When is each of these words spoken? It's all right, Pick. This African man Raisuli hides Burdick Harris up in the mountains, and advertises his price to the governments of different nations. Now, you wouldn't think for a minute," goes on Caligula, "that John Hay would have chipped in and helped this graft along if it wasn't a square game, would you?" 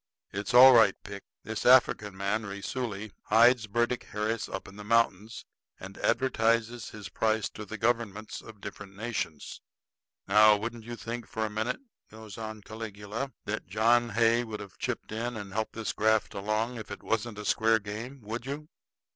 It's 0.31 0.55
all 0.55 0.73
right, 0.73 0.95
Pick. 1.03 1.25
This 1.43 1.63
African 1.63 2.17
man 2.17 2.41
Raisuli 2.43 3.11
hides 3.25 3.67
Burdick 3.67 4.05
Harris 4.05 4.49
up 4.49 4.67
in 4.67 4.75
the 4.75 4.83
mountains, 4.83 5.45
and 5.79 5.95
advertises 5.99 6.89
his 6.89 7.07
price 7.07 7.49
to 7.49 7.65
the 7.65 7.77
governments 7.77 8.41
of 8.41 8.61
different 8.61 8.95
nations. 8.95 9.61
Now, 10.27 10.55
you 10.55 10.61
wouldn't 10.61 10.99
think 10.99 11.27
for 11.27 11.45
a 11.45 11.51
minute," 11.51 11.81
goes 12.09 12.35
on 12.39 12.63
Caligula, 12.63 13.31
"that 13.45 13.67
John 13.67 14.09
Hay 14.09 14.43
would 14.43 14.59
have 14.59 14.79
chipped 14.79 15.11
in 15.11 15.37
and 15.37 15.53
helped 15.53 15.73
this 15.73 15.93
graft 15.93 16.33
along 16.33 16.77
if 16.79 16.89
it 16.89 17.03
wasn't 17.03 17.37
a 17.37 17.45
square 17.45 17.77
game, 17.77 18.21
would 18.23 18.47
you?" 18.47 18.69